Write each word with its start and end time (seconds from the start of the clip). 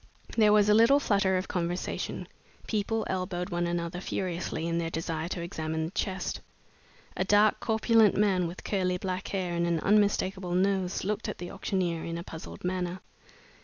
There 0.35 0.51
was 0.51 0.67
a 0.67 0.73
little 0.73 0.99
flutter 0.99 1.37
of 1.37 1.47
conversation. 1.47 2.27
People 2.65 3.05
elbowed 3.07 3.51
one 3.51 3.67
another 3.67 4.01
furiously 4.01 4.67
in 4.67 4.79
their 4.79 4.89
desire 4.89 5.27
to 5.27 5.43
examine 5.43 5.85
the 5.85 5.91
chest. 5.91 6.41
A 7.15 7.23
dark, 7.23 7.59
corpulent 7.59 8.17
man, 8.17 8.47
with 8.47 8.63
curly 8.63 8.97
black 8.97 9.27
hair 9.27 9.53
and 9.53 9.67
an 9.67 9.79
unmistakable 9.81 10.55
nose, 10.55 11.03
looked 11.03 11.29
at 11.29 11.37
the 11.37 11.51
auctioneer 11.51 12.03
in 12.03 12.17
a 12.17 12.23
puzzled 12.23 12.63
manner. 12.63 12.99